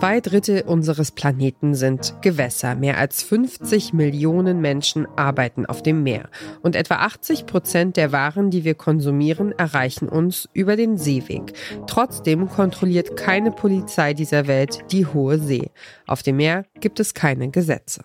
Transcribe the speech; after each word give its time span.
Zwei 0.00 0.20
Drittel 0.20 0.62
unseres 0.62 1.10
Planeten 1.10 1.74
sind 1.74 2.14
Gewässer. 2.22 2.74
Mehr 2.74 2.96
als 2.96 3.22
50 3.22 3.92
Millionen 3.92 4.62
Menschen 4.62 5.06
arbeiten 5.14 5.66
auf 5.66 5.82
dem 5.82 6.02
Meer. 6.02 6.30
Und 6.62 6.74
etwa 6.74 6.94
80 6.94 7.44
Prozent 7.44 7.98
der 7.98 8.10
Waren, 8.10 8.48
die 8.50 8.64
wir 8.64 8.74
konsumieren, 8.74 9.52
erreichen 9.52 10.08
uns 10.08 10.48
über 10.54 10.76
den 10.76 10.96
Seeweg. 10.96 11.52
Trotzdem 11.86 12.48
kontrolliert 12.48 13.18
keine 13.18 13.50
Polizei 13.50 14.14
dieser 14.14 14.46
Welt 14.46 14.78
die 14.90 15.04
hohe 15.04 15.38
See. 15.38 15.70
Auf 16.06 16.22
dem 16.22 16.38
Meer 16.38 16.64
gibt 16.80 16.98
es 16.98 17.12
keine 17.12 17.50
Gesetze. 17.50 18.02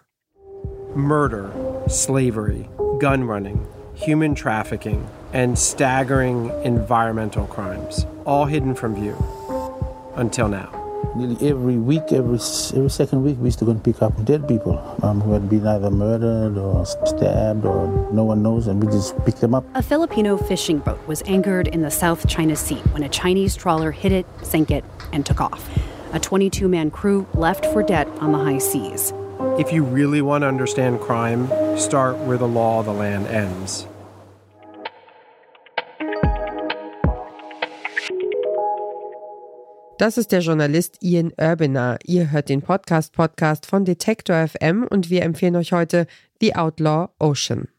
Murder, 0.95 1.49
slavery, 1.87 2.67
gun 2.99 3.23
running, 3.23 3.65
human 3.95 4.35
trafficking, 4.35 4.99
and 5.33 5.57
staggering 5.57 6.51
environmental 6.65 7.47
crimes, 7.47 8.05
all 8.25 8.45
hidden 8.45 8.75
from 8.75 8.93
view. 8.95 9.15
Until 10.17 10.49
now. 10.49 10.84
Nearly 11.15 11.37
every 11.47 11.77
week, 11.77 12.11
every 12.11 12.39
every 12.75 12.89
second 12.89 13.23
week, 13.23 13.37
we 13.39 13.45
used 13.45 13.59
to 13.59 13.65
go 13.65 13.71
and 13.71 13.83
pick 13.83 14.01
up 14.01 14.13
dead 14.25 14.47
people 14.47 14.77
um, 15.03 15.21
who 15.21 15.33
had 15.33 15.49
been 15.49 15.65
either 15.67 15.91
murdered 15.91 16.57
or 16.57 16.85
stabbed 16.85 17.65
or 17.65 17.87
no 18.11 18.23
one 18.23 18.41
knows, 18.41 18.67
and 18.67 18.83
we 18.83 18.91
just 18.91 19.13
pick 19.25 19.35
them 19.35 19.53
up. 19.53 19.63
A 19.75 19.81
Filipino 19.81 20.37
fishing 20.37 20.79
boat 20.79 21.05
was 21.07 21.21
anchored 21.25 21.67
in 21.67 21.81
the 21.81 21.91
South 21.91 22.27
China 22.27 22.55
Sea 22.55 22.81
when 22.91 23.03
a 23.03 23.09
Chinese 23.09 23.55
trawler 23.55 23.91
hit 23.91 24.11
it, 24.11 24.25
sank 24.43 24.71
it, 24.71 24.83
and 25.13 25.25
took 25.25 25.41
off. 25.41 25.69
A 26.13 26.19
22 26.19 26.67
man 26.67 26.91
crew 26.91 27.27
left 27.33 27.65
for 27.67 27.83
dead 27.83 28.07
on 28.19 28.31
the 28.31 28.37
high 28.37 28.57
seas. 28.57 29.13
If 29.59 29.71
you 29.71 29.83
really 29.83 30.21
want 30.21 30.43
to 30.43 30.47
understand 30.47 31.01
crime, 31.01 31.47
start 31.77 32.17
where 32.19 32.37
the 32.37 32.47
law 32.47 32.79
of 32.79 32.85
the 32.85 32.93
land 32.93 33.27
ends. 33.27 33.87
Das 39.97 40.17
ist 40.17 40.33
der 40.33 40.41
Journalist 40.41 40.97
Ian 41.01 41.31
Urbiner. 41.39 41.97
Ihr 42.03 42.31
hört 42.31 42.49
den 42.49 42.61
Podcast-Podcast 42.61 43.65
von 43.65 43.85
Detector 43.85 44.45
FM 44.45 44.83
und 44.83 45.09
wir 45.09 45.23
empfehlen 45.23 45.55
euch 45.55 45.71
heute 45.71 46.05
The 46.41 46.55
Outlaw 46.55 47.07
Ocean. 47.17 47.69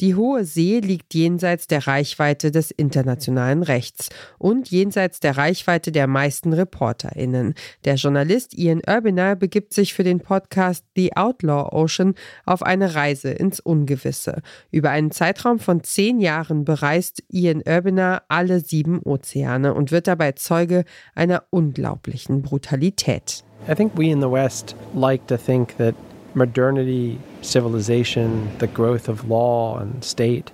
Die 0.00 0.14
Hohe 0.14 0.44
See 0.44 0.80
liegt 0.80 1.14
jenseits 1.14 1.66
der 1.66 1.86
Reichweite 1.86 2.50
des 2.50 2.70
internationalen 2.70 3.62
Rechts 3.62 4.08
und 4.38 4.70
jenseits 4.70 5.20
der 5.20 5.36
Reichweite 5.36 5.92
der 5.92 6.06
meisten 6.06 6.52
ReporterInnen. 6.52 7.54
Der 7.84 7.94
Journalist 7.94 8.56
Ian 8.58 8.82
Urbiner 8.88 9.36
begibt 9.36 9.74
sich 9.74 9.94
für 9.94 10.02
den 10.02 10.20
Podcast 10.20 10.84
The 10.96 11.16
Outlaw 11.16 11.68
Ocean 11.72 12.14
auf 12.46 12.62
eine 12.62 12.94
Reise 12.94 13.30
ins 13.30 13.60
Ungewisse. 13.60 14.42
Über 14.70 14.90
einen 14.90 15.12
Zeitraum 15.12 15.58
von 15.58 15.84
zehn 15.84 16.20
Jahren 16.20 16.64
bereist 16.64 17.22
Ian 17.28 17.62
Urbiner 17.66 18.22
alle 18.28 18.60
sieben 18.60 19.00
Ozeane 19.02 19.74
und 19.74 19.92
wird 19.92 20.06
dabei 20.06 20.32
Zeuge 20.32 20.84
einer 21.14 21.44
unglaublichen 21.50 22.42
Brutalität. 22.42 23.44
I 23.68 23.74
think 23.74 23.96
we 23.96 24.10
in 24.10 24.20
the 24.20 24.30
West 24.30 24.74
like 24.94 25.24
to 25.28 25.36
think 25.36 25.76
that 25.78 25.94
modernity, 26.34 27.18
civilization, 27.42 28.56
the 28.58 28.66
growth 28.66 29.08
of 29.08 29.28
law 29.28 29.78
and 29.78 30.02
state 30.02 30.50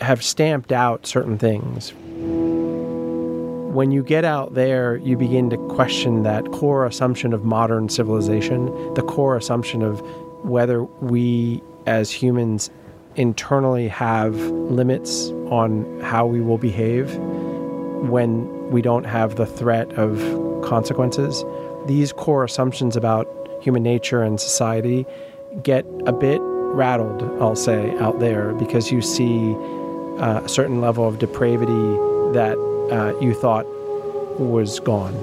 have 0.00 0.22
stamped 0.22 0.72
out 0.72 1.06
certain 1.06 1.38
things. 1.38 1.92
When 3.74 3.90
you 3.90 4.02
get 4.02 4.24
out 4.24 4.54
there, 4.54 4.96
you 4.96 5.16
begin 5.16 5.50
to 5.50 5.56
question 5.68 6.22
that 6.22 6.50
core 6.52 6.86
assumption 6.86 7.32
of 7.32 7.44
modern 7.44 7.88
civilization, 7.88 8.66
the 8.94 9.02
core 9.02 9.36
assumption 9.36 9.82
of 9.82 10.00
whether 10.44 10.84
we 10.84 11.62
as 11.86 12.10
humans 12.10 12.70
internally 13.16 13.88
have 13.88 14.34
limits 14.36 15.30
on 15.50 16.00
how 16.00 16.24
we 16.26 16.40
will 16.40 16.58
behave 16.58 17.14
when 18.08 18.70
we 18.70 18.80
don't 18.80 19.04
have 19.04 19.36
the 19.36 19.46
threat 19.46 19.90
of 19.94 20.16
consequences. 20.64 21.44
These 21.86 22.12
core 22.12 22.44
assumptions 22.44 22.96
about 22.96 23.28
human 23.60 23.82
nature 23.82 24.22
and 24.22 24.40
society 24.40 25.04
get 25.62 25.84
a 26.06 26.12
bit 26.12 26.40
rattled, 26.42 27.22
I'll 27.40 27.56
say, 27.56 27.96
out 27.98 28.20
there 28.20 28.52
because 28.54 28.92
you 28.92 29.02
see 29.02 29.54
uh, 30.18 30.42
a 30.44 30.48
certain 30.48 30.80
level 30.80 31.06
of 31.06 31.18
depravity 31.18 31.98
that 32.32 32.56
uh, 32.90 33.18
you 33.20 33.34
thought 33.34 33.66
was 34.38 34.80
gone. 34.80 35.14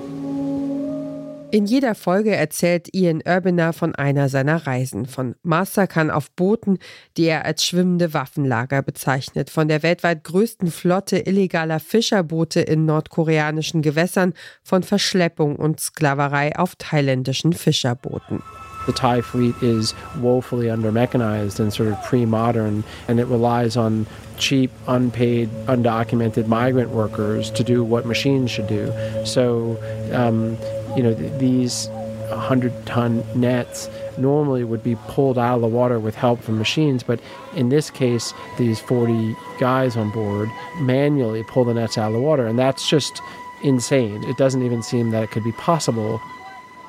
In 1.52 1.66
jeder 1.66 1.96
Folge 1.96 2.36
erzählt 2.36 2.94
Ian 2.94 3.22
Urbiner 3.26 3.72
von 3.72 3.96
einer 3.96 4.28
seiner 4.28 4.68
Reisen, 4.68 5.06
von 5.06 5.36
Massakern 5.42 6.12
auf 6.12 6.30
Booten, 6.32 6.80
die 7.16 7.28
er 7.28 7.46
als 7.46 7.64
schwimmende 7.64 8.14
Waffenlager 8.14 8.82
bezeichnet, 8.82 9.50
von 9.50 9.70
der 9.70 9.82
weltweit 9.82 10.26
größten 10.26 10.70
Flotte 10.70 11.18
illegaler 11.20 11.80
Fischerboote 11.80 12.60
in 12.60 12.84
nordkoreanischen 12.86 13.82
Gewässern, 13.82 14.34
von 14.64 14.84
Verschleppung 14.84 15.56
und 15.56 15.80
Sklaverei 15.80 16.58
auf 16.58 16.76
thailändischen 16.76 17.54
Fischerbooten. 17.54 18.42
The 18.86 18.94
Thai 18.94 19.22
fleet 19.22 19.56
is 19.62 19.94
woefully 20.18 20.70
under-mechanized 20.70 21.60
and 21.60 21.74
sort 21.74 21.90
of 21.90 22.02
pre-modern, 22.04 22.84
and 23.08 23.20
it 23.20 23.26
relies 23.26 23.78
on 23.78 24.06
cheap, 24.38 24.72
unpaid, 24.88 25.50
undocumented 25.68 26.48
migrant 26.48 26.92
workers 26.92 27.50
to 27.52 27.64
do 27.64 27.84
what 27.84 28.06
machines 28.06 28.52
should 28.52 28.68
do. 28.68 28.94
So, 29.26 29.78
um, 30.14 30.58
you 30.96 31.04
know, 31.04 31.14
th- 31.14 31.40
these 31.40 31.88
100-ton 32.30 33.24
nets 33.36 33.90
normally 34.18 34.64
would 34.64 34.84
be 34.84 34.96
pulled 35.08 35.38
out 35.38 35.56
of 35.56 35.62
the 35.62 35.68
water 35.68 36.00
with 36.00 36.16
help 36.16 36.42
from 36.42 36.58
machines, 36.58 37.04
but 37.04 37.20
in 37.56 37.70
this 37.70 37.90
case, 37.90 38.34
these 38.58 38.80
40 38.80 39.36
guys 39.60 39.96
on 39.98 40.12
board 40.12 40.50
manually 40.80 41.44
pull 41.44 41.66
the 41.66 41.74
nets 41.74 41.98
out 41.98 42.08
of 42.08 42.14
the 42.14 42.20
water, 42.20 42.46
and 42.46 42.58
that's 42.58 42.88
just 42.88 43.22
insane. 43.64 44.24
It 44.26 44.38
doesn't 44.38 44.64
even 44.64 44.84
seem 44.84 45.12
that 45.12 45.24
it 45.24 45.32
could 45.32 45.44
be 45.44 45.52
possible. 45.54 46.22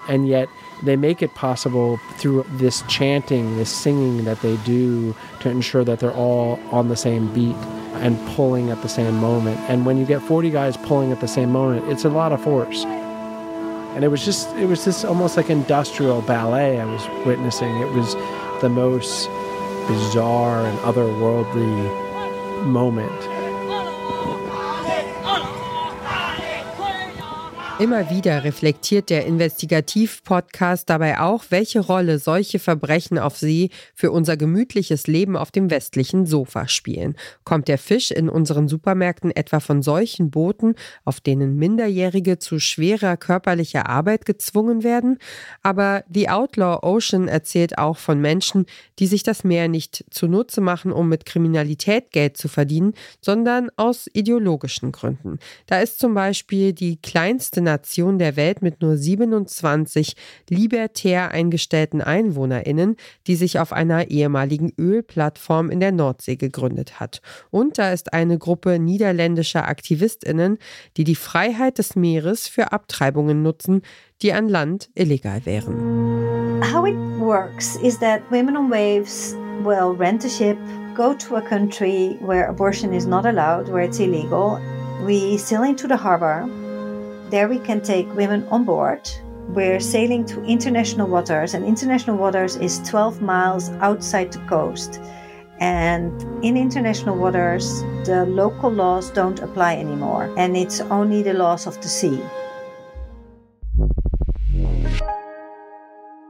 And 0.09 0.29
yet, 0.29 0.49
they 0.83 0.97
make 0.97 1.23
it 1.23 1.35
possible 1.35 1.97
through 2.17 2.45
this 2.51 2.83
chanting, 2.83 3.57
this 3.57 3.71
singing 3.71 4.25
that 4.25 4.41
they 4.41 4.57
do 4.59 5.15
to 5.41 5.51
ensure 5.51 5.85
that 5.85 6.01
they're 6.01 6.13
all 6.13 6.61
on 6.71 6.89
the 6.89 6.97
same 6.97 7.33
beat 7.33 7.57
and 7.97 8.19
pulling 8.35 8.71
at 8.71 8.83
the 8.83 8.89
same 8.89 9.17
moment. 9.17 9.59
And 9.71 9.87
when 9.87 9.97
you 9.97 10.05
get 10.05 10.21
40 10.23 10.51
guys 10.51 10.77
pulling 10.77 11.13
at 11.13 11.21
the 11.21 11.29
same 11.29 11.51
moment, 11.51 11.91
it's 11.91 12.05
a 12.05 12.11
lot 12.11 12.33
of 12.33 12.43
force. 12.43 12.85
And 12.85 14.05
it 14.05 14.09
was 14.09 14.25
just, 14.25 14.55
it 14.57 14.67
was 14.67 14.85
this 14.85 15.05
almost 15.05 15.39
like 15.39 15.49
industrial 15.49 16.21
ballet 16.23 16.79
I 16.79 16.85
was 16.85 17.27
witnessing. 17.27 17.75
It 17.81 17.91
was 17.93 18.15
the 18.61 18.69
most 18.69 19.29
bizarre 19.89 20.67
and 20.67 20.79
otherworldly 20.81 22.65
moment. 22.67 23.36
Immer 27.79 28.09
wieder 28.09 28.43
reflektiert 28.43 29.11
der 29.11 29.27
Investigativ-Podcast 29.27 30.89
dabei 30.89 31.21
auch, 31.21 31.45
welche 31.51 31.81
Rolle 31.81 32.19
solche 32.19 32.59
Verbrechen 32.59 33.19
auf 33.19 33.37
See 33.37 33.69
für 33.95 34.13
unser 34.13 34.39
gemütliches 34.39 35.07
Leben 35.07 35.37
auf 35.37 35.51
dem 35.51 35.71
westlichen 35.71 36.25
Sofa 36.25 36.69
spielen. 36.69 37.17
Kommt 37.45 37.69
der 37.69 37.77
Fisch 37.77 38.13
in 38.13 38.31
unseren 38.31 38.67
Supermärkten 38.67 39.31
etwa 39.31 39.61
von 39.61 39.83
solchen 39.83 40.31
Booten, 40.31 40.75
auf 41.05 41.21
denen 41.21 41.57
Minderjährige 41.57 42.39
zu 42.39 42.61
schwerer 42.61 43.19
körperlicher 43.19 43.87
Arbeit 43.87 44.25
gezwungen 44.25 44.83
werden? 44.83 45.19
Aber 45.63 46.03
The 46.09 46.31
Outlaw 46.31 46.79
Ocean 46.81 47.29
erzählt 47.29 47.77
auch 47.77 47.99
von 47.99 48.23
Menschen, 48.23 48.65
die 48.99 49.07
sich 49.07 49.23
das 49.23 49.45
Meer 49.45 49.69
nicht 49.69 50.03
zunutze 50.11 50.63
machen, 50.63 50.93
um 50.93 51.11
mit 51.11 51.27
Kriminalität 51.27 52.11
Geld 52.13 52.39
zu 52.39 52.49
verdienen, 52.49 52.95
sondern 53.21 53.69
aus 53.77 54.09
ideologischen 54.15 54.93
Gründen. 54.93 55.41
Da 55.67 55.81
ist 55.81 55.99
zum 55.99 56.15
Beispiel 56.15 56.73
die 56.73 56.97
kleinste 56.97 57.66
Nation 57.67 58.19
der 58.19 58.37
Welt 58.37 58.63
mit 58.63 58.81
nur 58.81 58.97
27 58.97 60.15
libertär 60.49 61.33
eingestellten 61.33 62.01
EinwohnerInnen, 62.01 62.97
die 63.27 63.37
sich 63.37 63.59
auf 63.59 63.73
einer 63.73 64.09
ehemaligen 64.09 64.73
Ölplattform 64.79 65.71
in 65.71 65.81
der 65.81 65.93
Nordsee 65.93 66.37
gegründet 66.37 67.01
hat. 67.01 67.21
Und 67.51 67.79
da 67.79 67.93
ist 67.93 68.15
eine 68.15 68.39
Gruppe 68.39 68.79
niederländischer 68.79 69.69
AktivistInnen, 69.69 70.59
die 70.97 71.05
die 71.05 71.15
Freiheit 71.15 71.79
des 71.79 71.97
Meeres 71.97 72.49
für 72.49 72.73
Abtreibungen 72.73 73.43
nutzen, 73.43 73.83
die 74.23 74.33
an 74.33 74.49
Land 74.49 74.89
illegal 74.95 75.45
wären. 75.45 76.63
How 76.63 76.87
it 76.87 76.97
works 77.19 77.77
is 77.83 77.99
that 77.99 78.23
women 78.31 78.57
on 78.57 78.71
waves 78.71 79.37
will 79.63 79.95
rent 79.97 80.25
a 80.25 80.29
ship, 80.29 80.57
go 80.95 81.13
to 81.15 81.37
a 81.37 81.43
country 81.43 82.17
where 82.21 82.49
abortion 82.49 82.93
is 82.93 83.07
not 83.07 83.27
allowed, 83.27 83.69
where 83.69 83.85
it's 83.85 83.99
illegal. 83.99 84.59
We 85.05 85.37
sail 85.39 85.65
into 85.65 85.87
the 85.87 85.97
harbor. 85.97 86.49
There 87.29 87.49
we 87.49 87.59
can 87.59 87.81
take 87.81 88.15
women 88.15 88.47
on 88.51 88.65
board. 88.65 89.11
We're 89.49 89.81
sailing 89.81 90.25
to 90.27 90.45
international 90.45 91.09
waters, 91.09 91.55
and 91.55 91.65
international 91.65 92.17
waters 92.17 92.55
is 92.57 92.79
12 92.89 93.21
miles 93.21 93.71
outside 93.81 94.33
the 94.33 94.39
coast. 94.47 95.01
And 95.59 96.13
in 96.45 96.57
international 96.57 97.17
waters, 97.17 97.81
the 98.05 98.27
local 98.27 98.71
laws 98.71 99.11
don't 99.11 99.41
apply 99.41 99.75
anymore, 99.75 100.33
and 100.37 100.57
it's 100.57 100.81
only 100.83 101.23
the 101.23 101.33
laws 101.33 101.67
of 101.67 101.81
the 101.81 101.89
sea. 101.89 102.21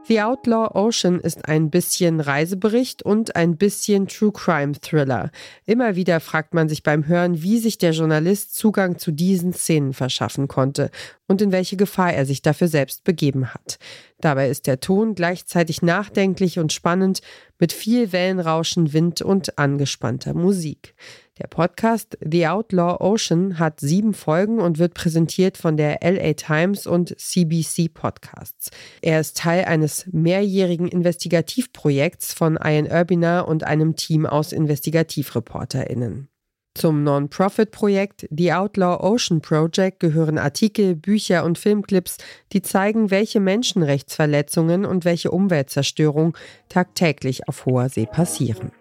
The 0.07 0.21
Outlaw 0.21 0.69
Ocean 0.73 1.19
ist 1.19 1.49
ein 1.49 1.69
bisschen 1.69 2.21
Reisebericht 2.21 3.03
und 3.03 3.35
ein 3.35 3.57
bisschen 3.57 4.07
True 4.07 4.31
Crime 4.31 4.71
Thriller. 4.79 5.31
Immer 5.65 5.97
wieder 5.97 6.21
fragt 6.21 6.53
man 6.53 6.69
sich 6.69 6.81
beim 6.81 7.07
Hören, 7.07 7.41
wie 7.41 7.59
sich 7.59 7.77
der 7.77 7.91
Journalist 7.91 8.55
Zugang 8.55 8.99
zu 8.99 9.11
diesen 9.11 9.51
Szenen 9.51 9.93
verschaffen 9.93 10.47
konnte 10.47 10.91
und 11.27 11.41
in 11.41 11.51
welche 11.51 11.75
Gefahr 11.75 12.13
er 12.13 12.25
sich 12.25 12.41
dafür 12.41 12.69
selbst 12.69 13.03
begeben 13.03 13.53
hat. 13.53 13.79
Dabei 14.21 14.49
ist 14.49 14.65
der 14.65 14.79
Ton 14.79 15.13
gleichzeitig 15.13 15.81
nachdenklich 15.81 16.57
und 16.57 16.71
spannend 16.71 17.19
mit 17.59 17.73
viel 17.73 18.13
Wellenrauschen, 18.13 18.93
Wind 18.93 19.21
und 19.21 19.59
angespannter 19.59 20.33
Musik. 20.33 20.95
Der 21.39 21.47
Podcast 21.47 22.17
The 22.25 22.47
Outlaw 22.47 22.97
Ocean 22.99 23.59
hat 23.59 23.79
sieben 23.79 24.15
Folgen 24.15 24.59
und 24.59 24.79
wird 24.79 24.95
präsentiert 24.95 25.57
von 25.57 25.77
der 25.77 25.99
LA 26.01 26.33
Times 26.33 26.87
und 26.87 27.19
CBC 27.19 27.89
Podcasts. 27.93 28.71
Er 29.01 29.19
ist 29.19 29.37
Teil 29.37 29.65
eines 29.65 30.07
mehrjährigen 30.11 30.87
Investigativprojekts 30.87 32.33
von 32.33 32.57
Ian 32.63 32.87
Urbiner 32.87 33.47
und 33.47 33.63
einem 33.63 33.95
Team 33.95 34.25
aus 34.25 34.51
InvestigativreporterInnen. 34.51 36.29
Zum 36.73 37.03
Non-Profit-Projekt 37.03 38.27
The 38.29 38.53
Outlaw 38.53 39.03
Ocean 39.03 39.41
Project 39.41 39.99
gehören 39.99 40.37
Artikel, 40.37 40.95
Bücher 40.95 41.43
und 41.43 41.57
Filmclips, 41.57 42.17
die 42.53 42.61
zeigen, 42.61 43.09
welche 43.09 43.39
Menschenrechtsverletzungen 43.39 44.85
und 44.85 45.03
welche 45.03 45.31
Umweltzerstörung 45.31 46.37
tagtäglich 46.69 47.47
auf 47.47 47.65
hoher 47.65 47.89
See 47.89 48.05
passieren. 48.05 48.71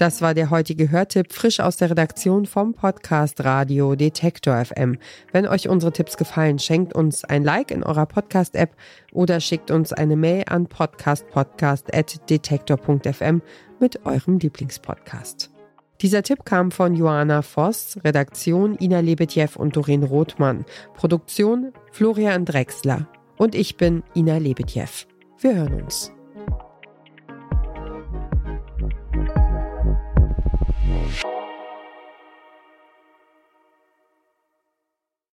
Das 0.00 0.22
war 0.22 0.32
der 0.32 0.48
heutige 0.48 0.90
Hörtipp, 0.90 1.30
frisch 1.30 1.60
aus 1.60 1.76
der 1.76 1.90
Redaktion 1.90 2.46
vom 2.46 2.72
Podcast 2.72 3.44
Radio 3.44 3.94
Detektor 3.94 4.64
FM. 4.64 4.96
Wenn 5.30 5.46
euch 5.46 5.68
unsere 5.68 5.92
Tipps 5.92 6.16
gefallen, 6.16 6.58
schenkt 6.58 6.94
uns 6.94 7.22
ein 7.22 7.44
Like 7.44 7.70
in 7.70 7.82
eurer 7.82 8.06
Podcast-App 8.06 8.74
oder 9.12 9.40
schickt 9.40 9.70
uns 9.70 9.92
eine 9.92 10.16
Mail 10.16 10.44
an 10.46 10.68
podcastpodcast.detektor.fm 10.68 13.42
mit 13.78 14.06
eurem 14.06 14.38
Lieblingspodcast. 14.38 15.50
Dieser 16.00 16.22
Tipp 16.22 16.46
kam 16.46 16.70
von 16.70 16.94
Joanna 16.94 17.42
Voss, 17.42 17.98
Redaktion 18.02 18.78
Ina 18.80 19.00
Lebetjew 19.00 19.50
und 19.58 19.76
Doreen 19.76 20.04
Rothmann, 20.04 20.64
Produktion 20.94 21.74
Florian 21.92 22.46
Drexler 22.46 23.06
und 23.36 23.54
ich 23.54 23.76
bin 23.76 24.02
Ina 24.16 24.38
Lebetjew. 24.38 24.88
Wir 25.40 25.56
hören 25.56 25.82
uns. 25.82 26.10